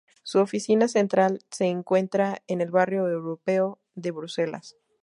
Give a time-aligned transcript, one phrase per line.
[0.23, 4.75] Su oficina central se encuentra en el barrio europeo de Bruselas.